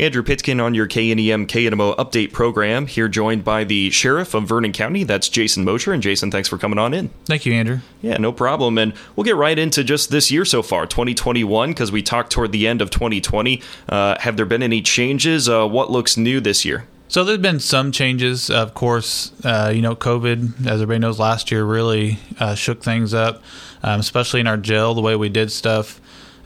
[0.00, 2.86] Andrew Pitkin on your KNEM KNMO update program.
[2.86, 5.04] Here joined by the sheriff of Vernon County.
[5.04, 5.92] That's Jason Mosher.
[5.92, 7.10] And Jason, thanks for coming on in.
[7.26, 7.80] Thank you, Andrew.
[8.00, 8.78] Yeah, no problem.
[8.78, 12.50] And we'll get right into just this year so far, 2021, because we talked toward
[12.50, 13.60] the end of 2020.
[13.90, 15.50] Uh, have there been any changes?
[15.50, 16.86] Uh, what looks new this year?
[17.08, 18.48] So there's been some changes.
[18.48, 23.12] Of course, uh, you know, COVID, as everybody knows, last year really uh, shook things
[23.12, 23.42] up,
[23.82, 26.00] um, especially in our jail, the way we did stuff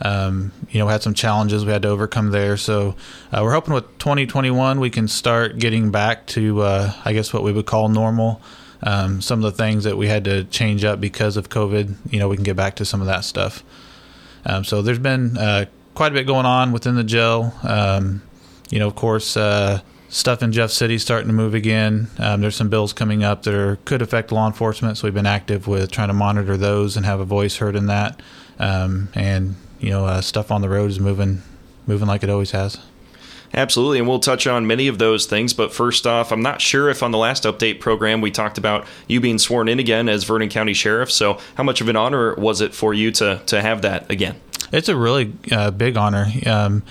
[0.04, 2.56] um, you know, we had some challenges we had to overcome there.
[2.58, 2.94] So
[3.32, 7.42] uh, we're hoping with 2021 we can start getting back to, uh, I guess, what
[7.42, 8.40] we would call normal.
[8.82, 12.18] Um, some of the things that we had to change up because of COVID, you
[12.18, 13.64] know, we can get back to some of that stuff.
[14.44, 17.54] Um, so there's been uh, quite a bit going on within the jail.
[17.62, 18.22] Um,
[18.68, 22.08] you know, of course, uh, stuff in Jeff City starting to move again.
[22.18, 25.24] Um, there's some bills coming up that are, could affect law enforcement, so we've been
[25.24, 28.20] active with trying to monitor those and have a voice heard in that.
[28.58, 31.42] Um, and you know, uh, stuff on the road is moving,
[31.86, 32.78] moving like it always has.
[33.52, 35.52] Absolutely, and we'll touch on many of those things.
[35.52, 38.86] But first off, I'm not sure if on the last update program we talked about
[39.06, 41.12] you being sworn in again as Vernon County Sheriff.
[41.12, 44.40] So, how much of an honor was it for you to to have that again?
[44.72, 46.26] It's a really uh, big honor.
[46.46, 46.82] Um,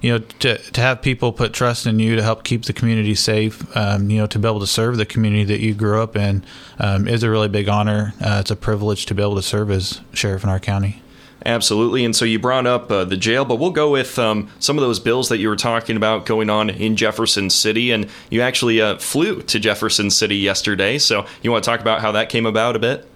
[0.00, 3.14] you know, to to have people put trust in you to help keep the community
[3.14, 3.76] safe.
[3.76, 6.44] Um, you know, to be able to serve the community that you grew up in
[6.78, 8.14] um, is a really big honor.
[8.24, 11.02] Uh, it's a privilege to be able to serve as sheriff in our county.
[11.46, 12.04] Absolutely.
[12.04, 14.82] And so you brought up uh, the jail, but we'll go with um, some of
[14.82, 17.92] those bills that you were talking about going on in Jefferson City.
[17.92, 20.98] And you actually uh, flew to Jefferson City yesterday.
[20.98, 23.08] So you want to talk about how that came about a bit?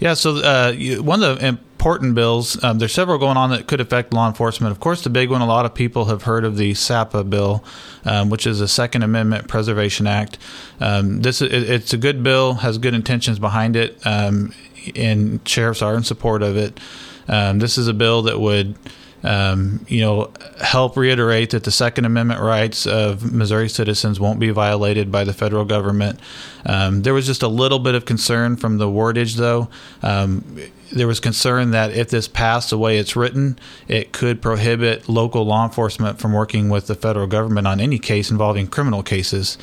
[0.00, 0.14] Yeah.
[0.14, 4.12] So uh, one of the important bills, um, there's several going on that could affect
[4.12, 4.72] law enforcement.
[4.72, 7.62] Of course, the big one, a lot of people have heard of the SAPA bill,
[8.04, 10.36] um, which is the Second Amendment Preservation Act.
[10.80, 14.52] Um, this it, it's a good bill, has good intentions behind it, um,
[14.96, 16.80] and sheriffs are in support of it.
[17.28, 18.74] Um, this is a bill that would,
[19.22, 24.50] um, you know, help reiterate that the Second Amendment rights of Missouri citizens won't be
[24.50, 26.18] violated by the federal government.
[26.64, 29.68] Um, there was just a little bit of concern from the wordage, though.
[30.02, 30.58] Um,
[30.90, 33.58] there was concern that if this passed the way it's written,
[33.88, 38.30] it could prohibit local law enforcement from working with the federal government on any case
[38.30, 39.58] involving criminal cases.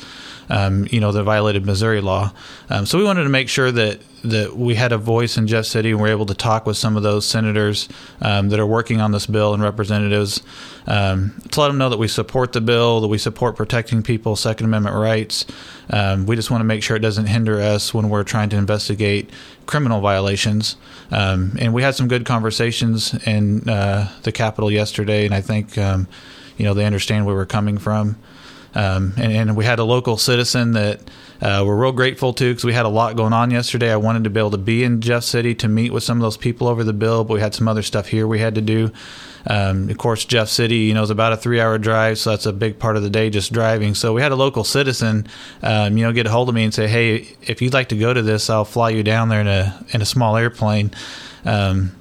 [0.48, 2.32] Um, you know, that violated Missouri law.
[2.70, 5.66] Um, so we wanted to make sure that that we had a voice in Jeff
[5.66, 7.88] City and we're able to talk with some of those senators
[8.20, 10.42] um, that are working on this bill and representatives
[10.86, 14.40] um, to let them know that we support the bill, that we support protecting people's
[14.40, 15.46] Second Amendment rights.
[15.90, 18.56] Um, we just want to make sure it doesn't hinder us when we're trying to
[18.56, 19.30] investigate
[19.66, 20.76] criminal violations.
[21.10, 25.78] Um, and we had some good conversations in uh, the Capitol yesterday, and I think
[25.78, 26.08] um,
[26.56, 28.16] you know they understand where we're coming from.
[28.76, 31.00] Um, and, and, we had a local citizen that
[31.40, 33.90] uh, we're real grateful to because we had a lot going on yesterday.
[33.90, 36.22] I wanted to be able to be in Jeff City to meet with some of
[36.22, 38.60] those people over the bill, but we had some other stuff here we had to
[38.60, 38.92] do.
[39.46, 42.52] Um, of course, Jeff City, you know, is about a three-hour drive, so that's a
[42.52, 43.94] big part of the day just driving.
[43.94, 45.26] So we had a local citizen,
[45.62, 47.96] um, you know, get a hold of me and say, "Hey, if you'd like to
[47.96, 50.90] go to this, I'll fly you down there in a in a small airplane."
[51.46, 51.92] Um,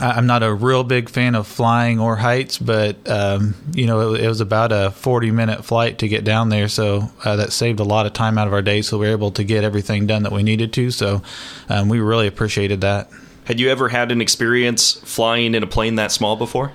[0.00, 4.22] I'm not a real big fan of flying or heights, but um, you know it,
[4.22, 7.80] it, was about a 40 minute flight to get down there, so uh, that saved
[7.80, 8.82] a lot of time out of our day.
[8.82, 10.90] So we were able to get everything done that we needed to.
[10.90, 11.22] So
[11.68, 13.10] um, we really appreciated that.
[13.44, 16.72] Had you ever had an experience flying in a plane that small before?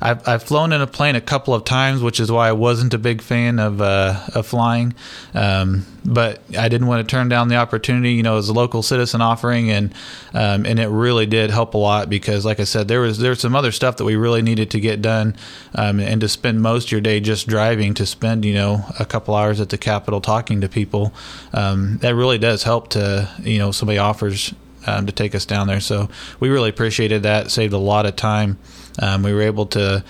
[0.00, 2.94] I've, I've flown in a plane a couple of times, which is why I wasn't
[2.94, 4.94] a big fan of uh, of flying.
[5.34, 8.12] Um, but I didn't want to turn down the opportunity.
[8.12, 9.94] You know, as a local citizen offering, and
[10.34, 13.40] um, and it really did help a lot because, like I said, there was there's
[13.40, 15.36] some other stuff that we really needed to get done,
[15.74, 19.04] um, and to spend most of your day just driving to spend you know a
[19.04, 21.12] couple hours at the Capitol talking to people,
[21.52, 24.54] um, that really does help to you know somebody offers
[24.86, 25.80] um, to take us down there.
[25.80, 26.08] So
[26.40, 27.50] we really appreciated that.
[27.50, 28.58] saved a lot of time.
[29.00, 30.04] Um, we were able to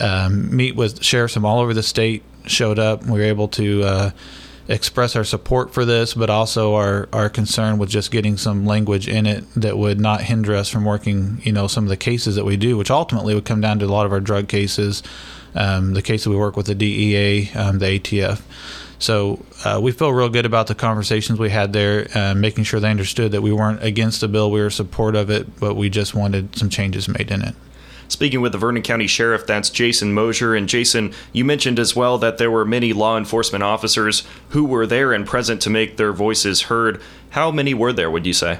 [0.00, 2.22] um, meet with sheriffs from all over the state.
[2.44, 3.04] Showed up.
[3.04, 4.10] We were able to uh,
[4.66, 9.06] express our support for this, but also our our concern with just getting some language
[9.06, 11.40] in it that would not hinder us from working.
[11.44, 13.84] You know, some of the cases that we do, which ultimately would come down to
[13.84, 15.04] a lot of our drug cases,
[15.54, 18.42] um, the cases we work with the DEA, um, the ATF.
[19.02, 22.78] So uh, we feel real good about the conversations we had there, uh, making sure
[22.78, 25.90] they understood that we weren't against the bill, we were support of it, but we
[25.90, 27.56] just wanted some changes made in it.
[28.12, 30.54] Speaking with the Vernon County Sheriff, that's Jason Mosher.
[30.54, 34.86] And Jason, you mentioned as well that there were many law enforcement officers who were
[34.86, 37.00] there and present to make their voices heard.
[37.30, 38.58] How many were there, would you say?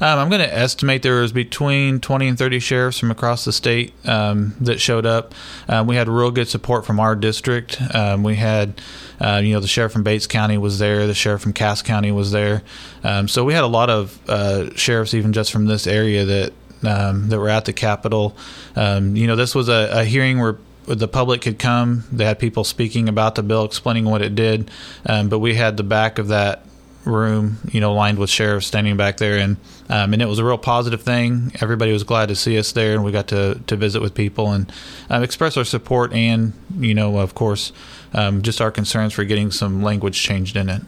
[0.00, 3.52] Um, I'm going to estimate there was between 20 and 30 sheriffs from across the
[3.52, 5.34] state um, that showed up.
[5.68, 7.78] Um, we had real good support from our district.
[7.94, 8.80] Um, we had,
[9.20, 11.06] uh, you know, the sheriff from Bates County was there.
[11.06, 12.62] The sheriff from Cass County was there.
[13.04, 16.54] Um, so we had a lot of uh, sheriffs, even just from this area, that
[16.84, 18.36] um, that were at the Capitol.
[18.76, 22.04] Um, you know, this was a, a, hearing where the public could come.
[22.10, 24.70] They had people speaking about the bill, explaining what it did.
[25.06, 26.64] Um, but we had the back of that
[27.04, 29.56] room, you know, lined with sheriffs standing back there, and
[29.88, 31.52] um, and it was a real positive thing.
[31.60, 34.52] Everybody was glad to see us there, and we got to to visit with people
[34.52, 34.72] and
[35.10, 37.72] uh, express our support, and you know, of course,
[38.12, 40.82] um, just our concerns for getting some language changed in it.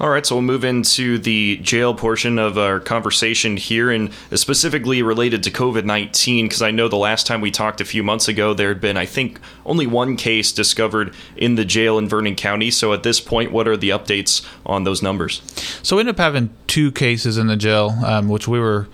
[0.00, 5.02] All right, so we'll move into the jail portion of our conversation here, and specifically
[5.02, 8.28] related to COVID 19, because I know the last time we talked a few months
[8.28, 12.36] ago, there had been, I think, only one case discovered in the jail in Vernon
[12.36, 12.70] County.
[12.70, 15.42] So at this point, what are the updates on those numbers?
[15.82, 18.86] So we ended up having two cases in the jail, um, which we were.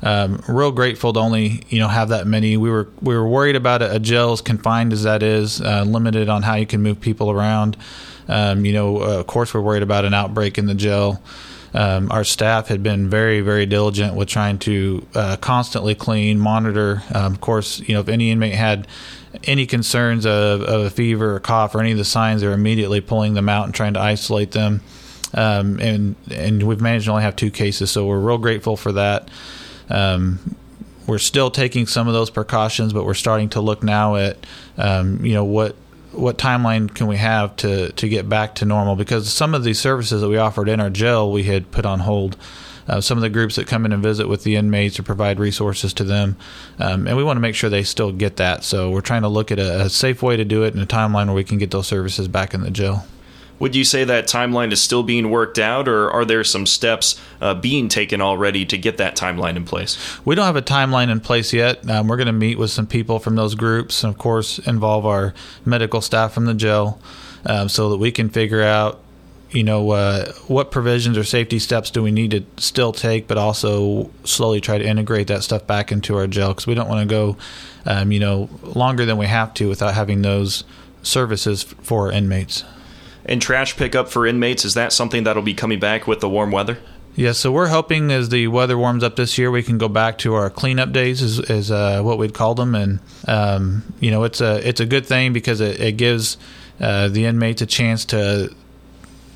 [0.00, 2.56] Um, real grateful to only you know have that many.
[2.56, 5.82] We were we were worried about a, a jail as confined as that is, uh,
[5.82, 7.76] limited on how you can move people around.
[8.28, 11.22] Um, you know, uh, of course, we're worried about an outbreak in the jail.
[11.74, 17.02] Um, our staff had been very, very diligent with trying to uh, constantly clean, monitor.
[17.14, 18.86] Um, of course, you know, if any inmate had
[19.44, 23.00] any concerns of, of, a fever or cough or any of the signs, they're immediately
[23.00, 24.80] pulling them out and trying to isolate them.
[25.34, 28.92] Um, and and we've managed to only have two cases, so we're real grateful for
[28.92, 29.28] that.
[29.90, 30.56] Um,
[31.06, 34.46] we're still taking some of those precautions, but we're starting to look now at
[34.76, 35.74] um, you know what
[36.12, 38.94] what timeline can we have to to get back to normal?
[38.94, 42.00] Because some of these services that we offered in our jail we had put on
[42.00, 42.36] hold.
[42.86, 45.38] Uh, some of the groups that come in and visit with the inmates to provide
[45.38, 46.36] resources to them,
[46.78, 48.64] um, and we want to make sure they still get that.
[48.64, 50.86] So we're trying to look at a, a safe way to do it in a
[50.86, 53.04] timeline where we can get those services back in the jail.
[53.58, 57.20] Would you say that timeline is still being worked out, or are there some steps
[57.40, 59.98] uh, being taken already to get that timeline in place?
[60.24, 61.88] We don't have a timeline in place yet.
[61.88, 65.04] Um, we're going to meet with some people from those groups, and of course, involve
[65.06, 65.34] our
[65.64, 67.00] medical staff from the jail,
[67.46, 69.00] um, so that we can figure out,
[69.50, 73.38] you know, uh, what provisions or safety steps do we need to still take, but
[73.38, 77.08] also slowly try to integrate that stuff back into our jail because we don't want
[77.08, 77.36] to go,
[77.86, 80.64] um, you know, longer than we have to without having those
[81.02, 82.62] services for inmates.
[83.28, 86.50] And trash pickup for inmates, is that something that'll be coming back with the warm
[86.50, 86.78] weather?
[87.14, 90.18] Yeah, so we're hoping as the weather warms up this year, we can go back
[90.18, 94.22] to our cleanup days, is, is uh, what we'd call them, and um, you know
[94.22, 96.36] it's a it's a good thing because it, it gives
[96.80, 98.54] uh, the inmates a chance to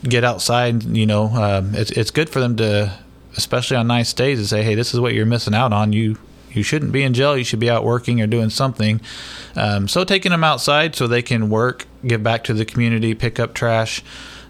[0.04, 0.84] get outside.
[0.84, 2.96] You know, um, it's it's good for them to,
[3.36, 5.92] especially on nice days, to say, hey, this is what you're missing out on.
[5.92, 6.18] You
[6.52, 7.36] you shouldn't be in jail.
[7.36, 9.00] You should be out working or doing something.
[9.56, 13.38] Um, so taking them outside so they can work, give back to the community, pick
[13.38, 14.02] up trash.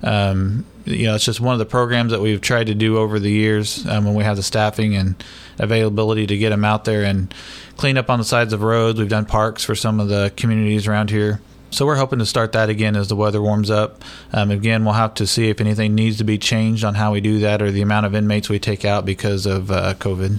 [0.02, 3.18] Um, you know, it's just one of the programs that we've tried to do over
[3.18, 5.22] the years um, when we have the staffing and
[5.58, 7.32] availability to get them out there and
[7.76, 8.98] clean up on the sides of roads.
[8.98, 11.40] We've done parks for some of the communities around here.
[11.70, 14.04] So we're hoping to start that again as the weather warms up.
[14.32, 17.22] Um, again, we'll have to see if anything needs to be changed on how we
[17.22, 20.38] do that or the amount of inmates we take out because of uh, COVID.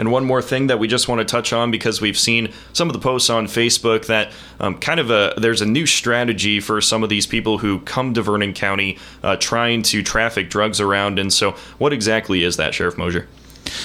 [0.00, 2.88] And one more thing that we just want to touch on because we've seen some
[2.88, 6.80] of the posts on Facebook that um, kind of a there's a new strategy for
[6.80, 11.18] some of these people who come to Vernon County uh, trying to traffic drugs around.
[11.18, 13.28] And so, what exactly is that, Sheriff Mosher?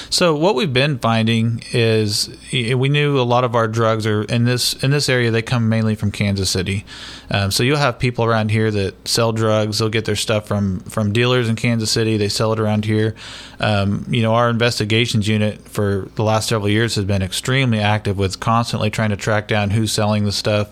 [0.09, 4.45] So what we've been finding is we knew a lot of our drugs are in
[4.45, 5.31] this in this area.
[5.31, 6.85] They come mainly from Kansas City.
[7.29, 9.79] Um, so you'll have people around here that sell drugs.
[9.79, 12.17] They'll get their stuff from from dealers in Kansas City.
[12.17, 13.15] They sell it around here.
[13.59, 18.17] Um, you know, our investigations unit for the last several years has been extremely active
[18.17, 20.69] with constantly trying to track down who's selling the stuff.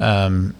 [0.00, 0.54] Um,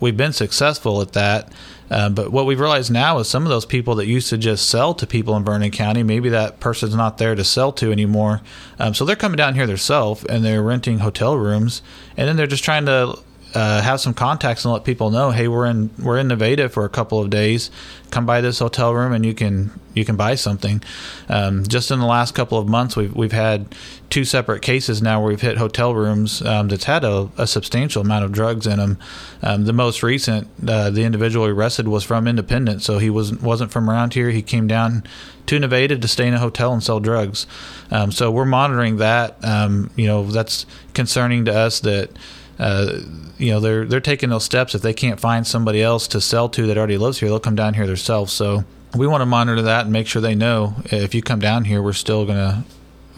[0.00, 1.52] we've been successful at that.
[1.90, 4.68] Uh, but what we've realized now is some of those people that used to just
[4.68, 8.40] sell to people in Vernon County, maybe that person's not there to sell to anymore.
[8.78, 11.82] Um, so they're coming down here themselves and they're renting hotel rooms,
[12.16, 13.18] and then they're just trying to
[13.54, 16.84] uh, have some contacts and let people know, hey, we're in we're in Nevada for
[16.84, 17.70] a couple of days.
[18.10, 20.82] Come by this hotel room and you can you can buy something.
[21.28, 23.74] Um, just in the last couple of months, we've we've had
[24.10, 28.00] two separate cases now where we've hit hotel rooms um, that's had a, a, substantial
[28.00, 28.98] amount of drugs in them.
[29.42, 33.70] Um, the most recent, uh, the individual arrested was from Independence, so he wasn't wasn't
[33.70, 34.30] from around here.
[34.30, 35.04] He came down
[35.46, 37.46] to Nevada to stay in a hotel and sell drugs.
[37.90, 39.42] Um, so we're monitoring that.
[39.42, 42.10] Um, you know, that's concerning to us that
[42.58, 43.00] uh,
[43.38, 44.74] you know they're they're taking those steps.
[44.74, 47.56] If they can't find somebody else to sell to that already lives here they'll come
[47.56, 48.32] down here themselves.
[48.32, 48.64] So
[48.96, 51.82] we want to monitor that and make sure they know if you come down here
[51.82, 52.64] we're still going to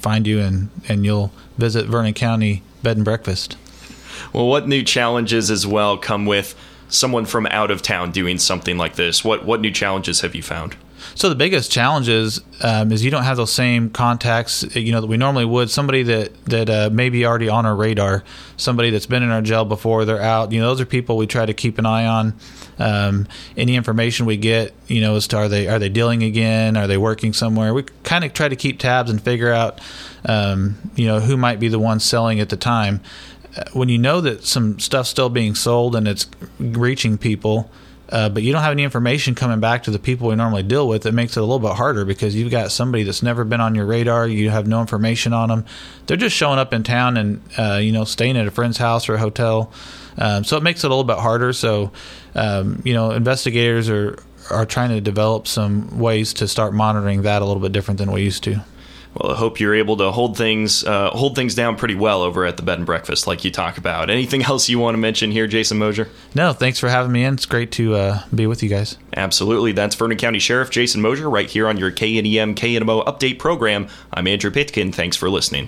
[0.01, 3.57] find you and and you'll visit Vernon County bed and breakfast.
[4.33, 6.55] Well what new challenges as well come with
[6.89, 9.25] someone from out of town doing something like this?
[9.25, 10.77] What what new challenges have you found
[11.15, 15.01] so the biggest challenge is um, is you don't have those same contacts, you know,
[15.01, 15.71] that we normally would.
[15.71, 18.25] Somebody that that uh, may be already on our radar,
[18.57, 20.53] somebody that's been in our jail before, they're out.
[20.53, 22.35] You know, those are people we try to keep an eye on.
[22.79, 26.77] Um, any information we get, you know, as to are they are they dealing again?
[26.77, 27.75] Are they working somewhere?
[27.75, 29.81] We kind of try to keep tabs and figure out,
[30.25, 33.01] um, you know, who might be the one selling at the time
[33.57, 36.27] uh, when you know that some stuff's still being sold and it's
[36.59, 37.71] reaching people,
[38.11, 40.89] uh, but you don't have any information coming back to the people we normally deal
[40.89, 43.61] with, it makes it a little bit harder because you've got somebody that's never been
[43.61, 44.27] on your radar.
[44.27, 45.65] You have no information on them.
[46.07, 49.09] They're just showing up in town and uh, you know staying at a friend's house
[49.09, 49.73] or a hotel.
[50.19, 51.53] Um, so it makes it a little bit harder.
[51.53, 51.93] So
[52.35, 54.19] um, you know investigators are
[54.51, 58.11] are trying to develop some ways to start monitoring that a little bit different than
[58.11, 58.61] we used to.
[59.15, 62.45] Well, I hope you're able to hold things uh, hold things down pretty well over
[62.45, 64.09] at the bed and breakfast, like you talk about.
[64.09, 66.09] Anything else you want to mention here, Jason Mosher?
[66.35, 67.35] No, thanks for having me in.
[67.35, 68.97] It's great to uh, be with you guys.
[69.17, 69.73] Absolutely.
[69.73, 73.89] That's Vernon County Sheriff Jason Mosher right here on your KNEM KNMO update program.
[74.13, 74.93] I'm Andrew Pitkin.
[74.93, 75.59] Thanks for listening.